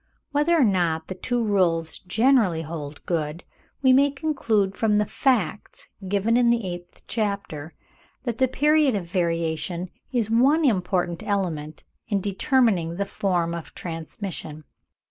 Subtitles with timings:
[0.31, 3.43] Whether or not the two rules generally hold good,
[3.83, 7.75] we may conclude from the facts given in the eighth chapter,
[8.23, 14.63] that the period of variation is one important element in determining the form of transmission.